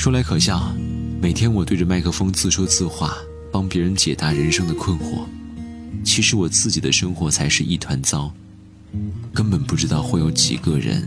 [0.00, 0.74] 说来可笑，
[1.20, 3.18] 每天我对着麦克风自说自话，
[3.52, 5.26] 帮别人解答人生的困惑，
[6.02, 8.32] 其实我自己的生活才是一团糟，
[9.34, 11.06] 根本不知道会有几个人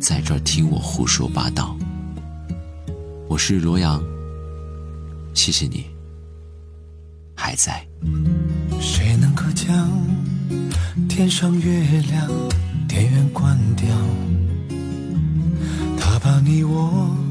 [0.00, 1.78] 在这儿听我胡说八道。
[3.28, 4.02] 我是罗阳，
[5.32, 5.86] 谢谢你
[7.36, 7.86] 还在。
[8.80, 9.88] 谁能够将
[11.08, 12.28] 天上月亮
[12.88, 13.86] 电源关掉？
[15.96, 17.25] 他把你我。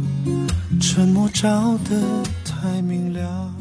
[0.95, 3.54] 沉默照得太明了。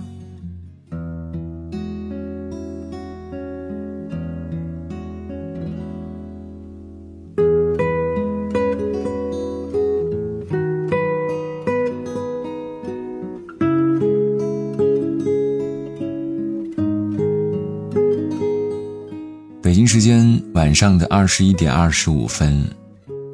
[19.60, 22.64] 北京时间晚上的二十一点二十五分，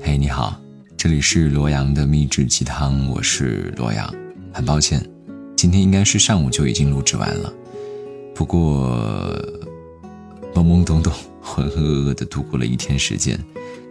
[0.03, 0.59] 嘿，你好。
[1.03, 4.15] 这里是罗阳的秘制鸡汤，我是罗阳。
[4.53, 5.03] 很抱歉，
[5.57, 7.51] 今天应该是上午就已经录制完了，
[8.35, 9.35] 不过
[10.55, 13.43] 懵懵懂懂、浑浑噩噩的度过了一天时间，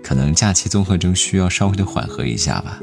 [0.03, 2.79] 可能假期综合征需要稍微的缓和一下吧。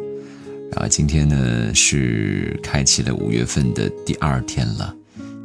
[0.72, 4.92] 然后今天呢是开启了五月份的第二天了，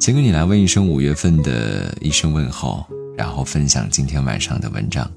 [0.00, 2.84] 先跟你来问一声五月份的一声问候，
[3.16, 5.08] 然后分享今天晚上的文章，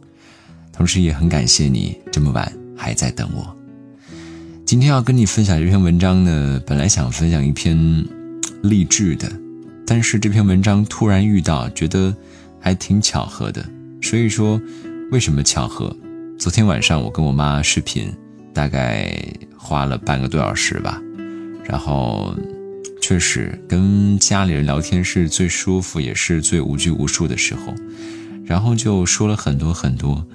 [0.71, 2.64] 同时也很感谢你这么晚。
[2.75, 3.55] 还在等我。
[4.65, 7.77] 今天要跟你分享这篇文章呢，本来想分享一篇
[8.63, 9.31] 励志的，
[9.85, 12.15] 但是这篇文章突然遇到，觉得
[12.59, 13.63] 还挺巧合的。
[14.01, 14.59] 所以说，
[15.11, 15.95] 为什么巧合？
[16.37, 18.11] 昨天晚上我跟我妈视频，
[18.53, 19.15] 大概
[19.55, 21.01] 花了半个多小时吧，
[21.63, 22.35] 然后
[23.01, 27.73] 确实跟家里人聊天是最舒服，也是最无拘无束的时候，
[28.43, 30.25] 然后就说了很多很多。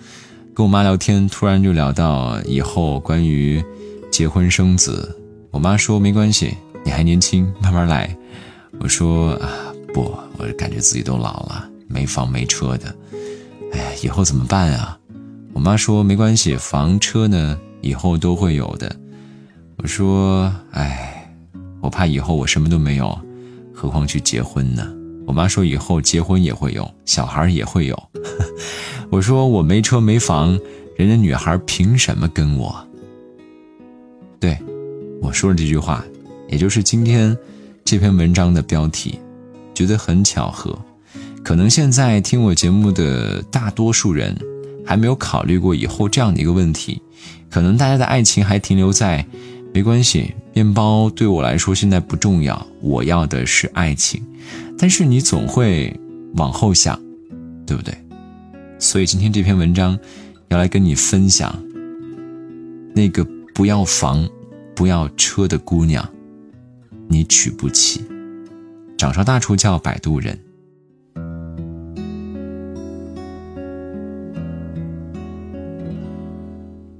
[0.61, 3.64] 跟我妈聊天，突然就聊到以后关于
[4.11, 5.19] 结婚生子。
[5.50, 8.14] 我妈说没关系，你还年轻，慢慢来。
[8.78, 9.48] 我说啊
[9.95, 12.95] 不，我感觉自己都老了，没房没车的，
[13.73, 14.98] 哎，以后怎么办啊？
[15.55, 18.95] 我妈说没关系，房车呢以后都会有的。
[19.79, 21.35] 我说哎，
[21.80, 23.18] 我怕以后我什么都没有，
[23.73, 24.86] 何况去结婚呢？
[25.27, 27.98] 我妈说以后结婚也会有，小孩也会有。
[29.11, 30.57] 我说我没车没房，
[30.97, 32.87] 人家女孩凭什么跟我？
[34.39, 34.57] 对，
[35.21, 36.05] 我说了这句话，
[36.48, 37.37] 也就是今天
[37.85, 39.19] 这篇文章的标题，
[39.75, 40.79] 觉得很巧合。
[41.43, 44.37] 可能现在听我节目的大多数人
[44.87, 47.03] 还没有考虑过以后这样的一个问题，
[47.51, 49.27] 可能大家的爱情还停留在
[49.75, 54.23] 没关系，面包对我来说现在不重要，我要的是爱情。
[54.79, 55.92] 但是你总会
[56.37, 56.97] 往后想，
[57.67, 57.92] 对不对？
[58.80, 59.96] 所以今天这篇文章，
[60.48, 61.55] 要来跟你分享
[62.95, 63.24] 那个
[63.55, 64.27] 不要房、
[64.74, 66.08] 不要车的姑娘，
[67.07, 68.02] 你娶不起。
[68.96, 70.39] 掌上大厨叫摆渡人，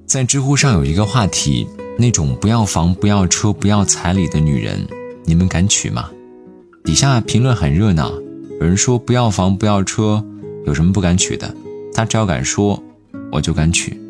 [0.07, 1.67] 在知乎上有一个话题：
[1.99, 4.87] 那种不要房、不要车、不要彩礼的女人，
[5.25, 6.11] 你们敢娶吗？
[6.85, 8.13] 底下评论很热闹，
[8.61, 10.23] 有人说不要房、不要车，
[10.67, 11.55] 有什么不敢娶的？
[11.93, 12.83] 他只要敢说，
[13.33, 14.01] 我就敢娶。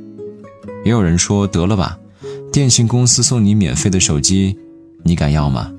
[0.85, 1.99] 也有人说得了吧，
[2.53, 4.57] 电信公司送你免费的手机，
[5.03, 5.73] 你敢要吗？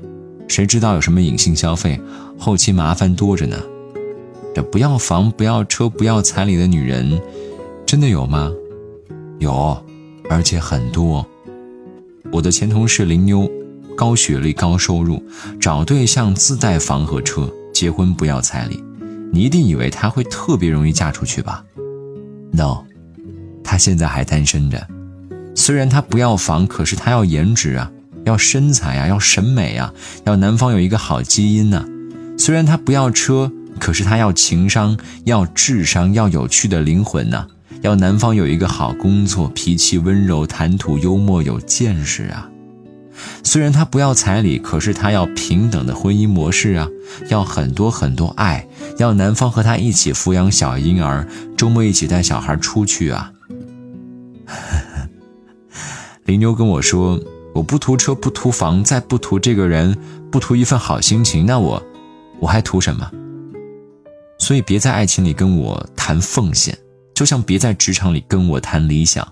[0.47, 1.99] 谁知道有什么隐性消费，
[2.37, 3.57] 后期麻烦多着呢。
[4.53, 7.21] 这不要房、不要车、不要彩礼的女人，
[7.85, 8.51] 真的有吗？
[9.39, 9.81] 有，
[10.29, 11.25] 而且很多。
[12.31, 13.49] 我的前同事林妞，
[13.95, 15.23] 高学历、高收入，
[15.59, 18.83] 找对象自带房和车，结婚不要彩礼。
[19.31, 21.63] 你一定以为她会特别容易嫁出去吧
[22.51, 22.83] ？no，
[23.63, 24.87] 他现在还单身着。
[25.55, 27.91] 虽然他不要房，可是他要颜值啊，
[28.25, 29.93] 要身材啊，要审美啊，
[30.25, 31.85] 要男方有一个好基因呢。
[32.37, 37.47] 虽然他不要车，可是他要情商，要智商，要有趣的灵魂呢。
[37.81, 42.50] 要男方有一个好工作，脾气温柔，谈吐幽默，有见识啊。
[43.43, 46.87] 虽然他不要彩礼，可是他要平等的婚姻模式啊，
[47.29, 51.27] 要很多很多爱，要男方和他一起抚养小婴儿，
[51.57, 53.31] 周末一起带小孩出去啊。
[56.25, 57.19] 林妞跟我说
[57.53, 59.97] ：“我不图车，不图房，再不图这个人，
[60.31, 61.81] 不图一份好心情，那我，
[62.39, 63.09] 我还图什么？
[64.37, 66.77] 所以别在爱情里跟我谈奉献，
[67.13, 69.27] 就像别在职场里跟我谈理想。”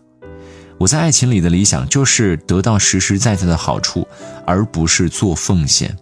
[0.79, 4.07] 我在爱情里的理想就是得到实实在在的好处，
[4.45, 5.93] 而不是做奉献。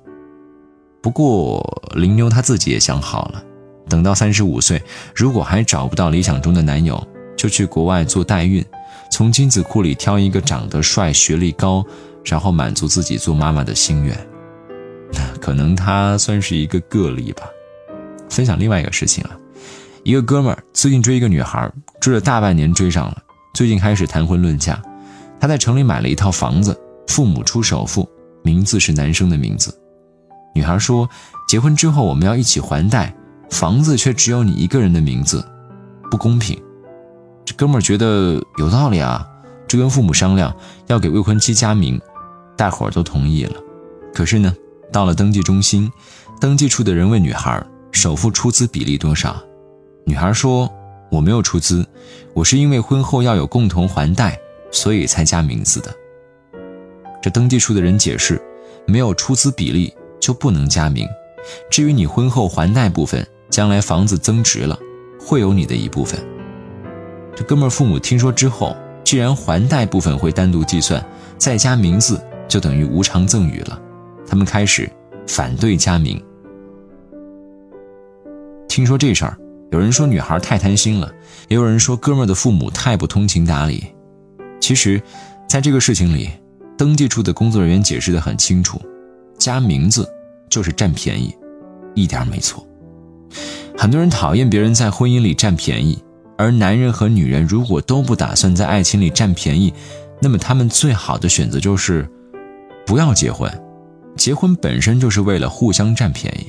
[1.01, 3.44] 不过林妞她自己也想好了，
[3.89, 4.81] 等到三十五岁，
[5.15, 8.63] 如果还找不到理想中的男友，就去国外做代孕，
[9.09, 11.83] 从精子库里挑一个长得帅、学历高、
[12.23, 14.15] 然后满足自己做妈妈的心愿。
[15.12, 17.44] 那可能他算是一个个例吧。
[18.30, 19.31] 分享另外一个事情啊，
[20.03, 23.23] 一个哥们儿最近追一个女孩，追了大半年追上了，
[23.57, 24.80] 最近开始谈婚论嫁。
[25.39, 28.07] 他在城里买了一套房子，父母出首付，
[28.44, 29.75] 名字是男生的名字。
[30.54, 31.09] 女孩说，
[31.48, 33.12] 结婚之后我们要一起还贷，
[33.50, 35.44] 房子却只有你一个人的名字，
[36.12, 36.56] 不公平。
[37.44, 39.27] 这哥们儿觉得有道理啊，
[39.68, 40.56] 就跟父母商量
[40.86, 42.00] 要给未婚妻加名，
[42.56, 43.56] 大伙儿都同意了。
[44.13, 44.54] 可是呢，
[44.94, 45.92] 到了登记中心，
[46.39, 49.36] 登记处的人问女孩首付出资比例多少，
[50.06, 50.71] 女孩说
[51.18, 51.84] 我没有出资，
[52.36, 55.92] 我是因为婚后要有共同还贷，所以才加名字的。
[57.24, 58.40] 这登记处的人解释，
[58.86, 61.08] 没有出资比例就不能加名。
[61.72, 64.78] 至于你婚后还贷部分，将来房子增值了，
[65.19, 66.19] 会有你的一部分。
[67.36, 71.04] 这哥们儿父母听说之后，既然还贷部分会单独计算，
[71.36, 73.81] 再加名字就等于无偿赠与了，
[74.28, 74.88] 他们开始
[75.25, 76.24] 反对加名。
[78.68, 79.36] 听说这事儿，
[79.72, 81.12] 有人说女孩太贪心了，
[81.48, 83.86] 也有人说哥们儿的父母太不通情达理。
[84.60, 85.02] 其实，
[85.48, 86.30] 在这个事情里，
[86.78, 88.81] 登记处的工作人员解释的很清楚，
[89.38, 90.08] 加名字
[90.50, 91.36] 就是占便宜，
[91.96, 92.66] 一点没错。
[93.78, 95.98] 很多人讨厌别人在婚姻里占便宜。
[96.40, 99.74] 而男人和女人如果都不打算在爱情里占便宜，
[100.22, 102.08] 那么他们最好的选择就是
[102.86, 103.52] 不要结婚。
[104.16, 106.46] 结婚本身就是为了互相占便宜，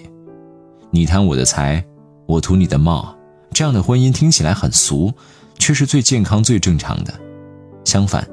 [0.91, 1.83] 你贪我的财，
[2.29, 3.17] 我图你的貌，
[3.55, 5.11] 这样的婚姻听起来很俗，
[5.59, 7.15] 却是最健康、最正常的。
[7.87, 8.29] 相反，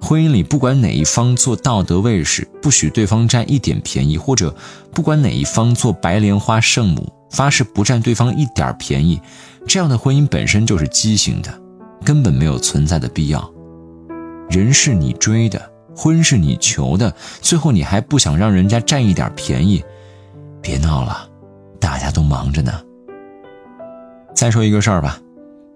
[0.00, 4.54] 婚姻里不管哪一方做道德卫士，不许对方占一点便宜，或者
[4.92, 9.20] 不管哪一方做白莲花圣母，发誓不占对方一点便宜。
[9.66, 11.52] 这样的婚姻本身就是畸形的，
[12.04, 13.52] 根本没有存在的必要。
[14.48, 15.60] 人是你追的，
[15.96, 19.82] 婚是你求的，最后你还不想让人家占一点便宜？
[20.62, 21.28] 别闹了，
[21.80, 22.80] 大家都忙着呢。
[24.40, 25.20] 再说一个事儿吧，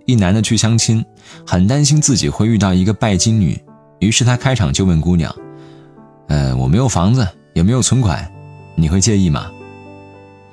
[0.07, 1.05] 一男的去相亲，
[1.47, 3.63] 很担心自己会遇到一个拜金女，
[3.99, 5.37] 于是他开场就问姑娘
[6.29, 8.27] ：“呃，我没有房子，也没有存款，
[8.75, 9.53] 你会介意吗？”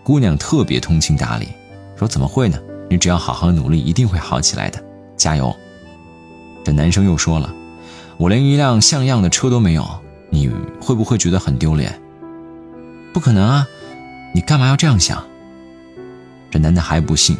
[0.03, 1.47] 姑娘特别通情达理，
[1.95, 2.59] 说：“怎么会呢？”
[2.91, 4.83] 你只要好好努力，一定会好起来的，
[5.15, 5.55] 加油！
[6.65, 7.49] 这男生又说了
[8.19, 9.87] ：“我连一辆像样的车都没有，
[10.29, 11.97] 你会不会觉得很丢脸？”
[13.13, 13.65] 不可能啊！
[14.35, 15.25] 你干嘛要这样想？
[16.49, 17.37] 这男的还不信，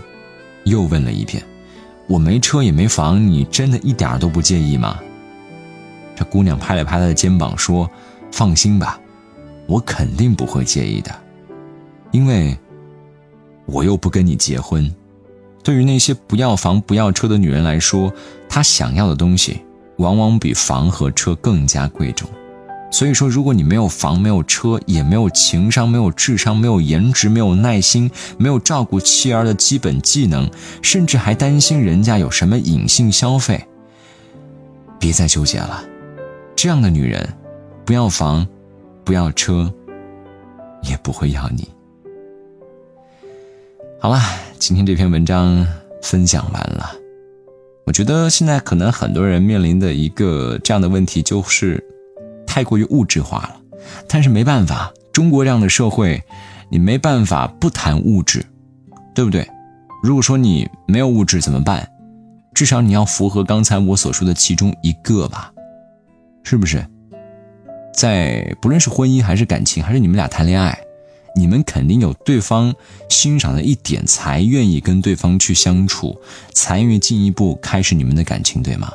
[0.65, 1.43] 又问了一遍
[2.07, 4.99] ：“我没车也没房，你真的一点都不介意吗？”
[6.15, 7.89] 这姑娘拍了拍他的肩膀说
[8.31, 8.99] ：“放心吧，
[9.67, 11.13] 我肯定不会介意的，
[12.11, 12.57] 因为
[13.65, 14.93] 我又不跟你结婚。”
[15.63, 18.11] 对于那些不要房不要车的女人来说，
[18.49, 19.61] 她想要的东西
[19.97, 22.27] 往往比房和车更加贵重。
[22.91, 30.47] 所以说，如果你没有房、没有车，也没有情商、没有智商、没有颜值、没有耐心、没有照顾妻儿的基本技能，
[30.81, 33.65] 甚至还担心人家有什么隐性消费，
[34.99, 35.83] 别再纠结了。
[36.55, 37.27] 这样的女人，
[37.85, 38.45] 不要房，
[39.03, 39.73] 不要车，
[40.83, 41.67] 也不会要你。
[43.99, 44.19] 好了。
[44.61, 45.65] 今天这篇文章
[46.03, 46.91] 分享完了，
[47.83, 51.83] 我觉得现在可能很多人面临的一个这样的问题就是
[52.51, 53.55] 太过于物质化了。
[54.09, 56.21] 但是没办法，中国这样的社会，
[56.69, 58.45] 你没办法不谈物质，
[59.15, 59.47] 对不对？
[60.03, 61.87] 如果说你没有物质怎么办？
[62.53, 65.49] 至少你要符合刚才我所说的其中一个吧，
[66.43, 66.85] 是不是？
[67.93, 70.77] 在不论是婚姻还是感情，还是你们俩谈恋爱。
[71.33, 72.75] 你们肯定有对方
[73.07, 76.19] 欣赏的一点，才愿意跟对方去相处，
[76.51, 78.91] 才愿意进一步开始你们的感情，对吗？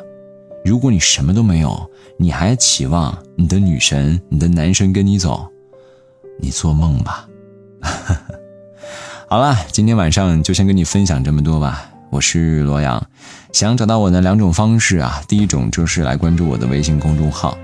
[0.66, 5.48] 如果你什么都没有，你还期望你的女神、你的男神跟你走，
[6.40, 7.28] 你做梦吧！
[9.30, 11.88] 好了，今天晚上就先跟你分享这么多吧。
[12.10, 13.00] 我是罗阳，
[13.52, 17.56] 想找到我的两种方式啊，第一种就是来关注我的微信公众号，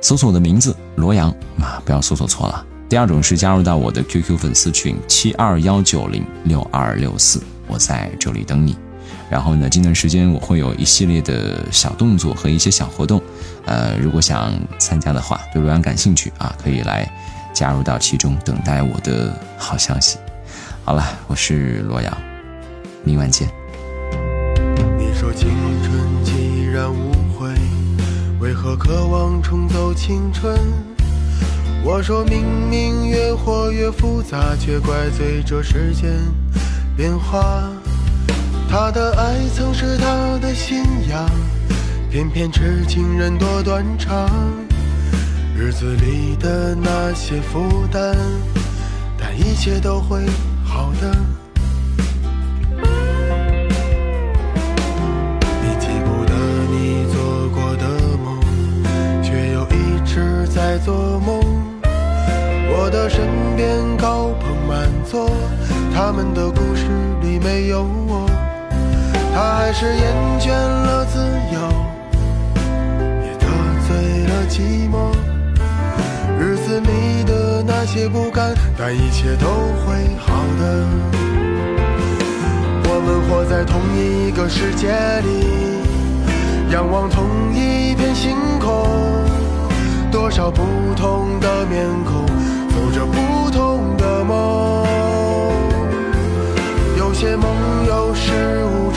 [0.00, 1.30] 搜索我的名字罗阳
[1.60, 2.66] 啊，不要搜索错了。
[2.88, 8.76] 第二种是加入到我的 QQ 粉丝群七二幺九零六二六四，我在这里等你。
[9.32, 13.18] 然后呢，近段时间我会有一系列的小动作和一些小活动，
[13.64, 17.10] 呃，如果想参加的话，对罗阳感兴趣啊，可以来
[17.54, 20.18] 加入到其中，等待我的好消息。
[20.84, 22.14] 好了，我是罗阳，
[23.04, 23.48] 明晚见。
[24.98, 25.48] 你说青
[25.82, 27.54] 春既然无悔，
[28.38, 30.60] 为何渴望重走青春？
[31.82, 36.10] 我说明明越活越复杂，却怪罪这时间
[36.94, 37.71] 变化。
[38.72, 41.28] 他的爱曾是他的信仰，
[42.10, 44.26] 偏偏痴情人多断肠。
[45.54, 48.16] 日子里的那些负担，
[49.18, 50.24] 但一切都会
[50.64, 51.14] 好的。
[55.60, 56.32] 你记不得
[56.70, 57.86] 你做过的
[58.24, 58.40] 梦，
[59.22, 61.38] 却又一直在做梦。
[62.74, 63.20] 我的身
[63.54, 65.30] 边高朋满座，
[65.94, 66.86] 他们的故事
[67.20, 68.31] 里没有我。
[69.34, 71.18] 他还是厌倦了自
[71.52, 71.58] 由，
[73.24, 73.46] 也得
[73.88, 75.10] 罪了寂寞。
[76.38, 80.86] 日子里的那些不甘，但一切都会好的。
[82.84, 84.92] 我们活在同一个世界
[85.24, 85.46] 里，
[86.70, 87.24] 仰望同
[87.54, 88.86] 一片星空，
[90.10, 90.62] 多少不
[90.94, 92.26] 同的面孔，
[92.68, 94.84] 走着不同的梦。
[96.98, 97.50] 有些梦
[97.86, 98.32] 有始
[98.64, 98.91] 无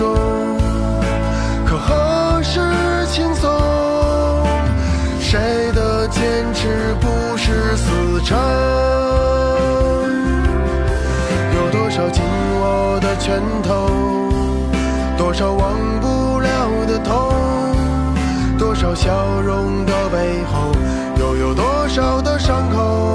[13.26, 13.90] 拳头，
[15.18, 17.34] 多少忘不了的痛，
[18.56, 20.72] 多少笑容的背后，
[21.18, 23.15] 又有多少的伤口？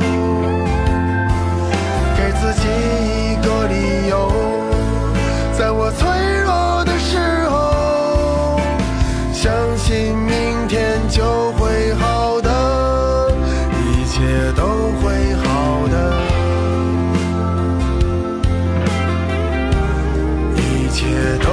[21.01, 21.50] 街切都。